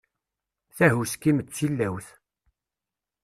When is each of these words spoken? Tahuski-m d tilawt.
Tahuski-m 0.75 1.37
d 1.45 1.47
tilawt. 1.55 2.07